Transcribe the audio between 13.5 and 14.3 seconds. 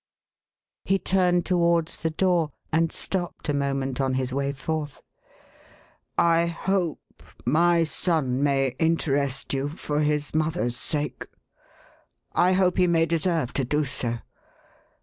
to do so.